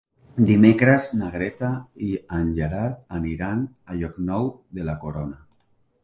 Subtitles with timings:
[0.49, 1.67] Dimecres na Greta
[2.05, 2.07] i
[2.37, 3.61] en Gerard aniran
[3.91, 5.39] a Llocnou de la Corona.